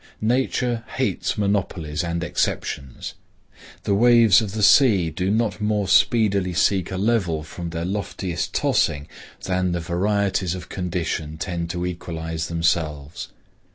Nature 0.23 0.83
hates 0.95 1.37
monopolies 1.37 2.03
and 2.03 2.23
exceptions. 2.23 3.13
The 3.83 3.93
waves 3.93 4.41
of 4.41 4.53
the 4.53 4.63
sea 4.63 5.11
do 5.11 5.29
not 5.29 5.61
more 5.61 5.87
speedily 5.87 6.53
seek 6.55 6.89
a 6.89 6.97
level 6.97 7.43
from 7.43 7.69
their 7.69 7.85
loftiest 7.85 8.51
tossing 8.51 9.07
than 9.43 9.73
the 9.73 9.79
varieties 9.79 10.55
of 10.55 10.69
condition 10.69 11.37
tend 11.37 11.69
to 11.69 11.85
equalize 11.85 12.47
themselves. 12.47 13.27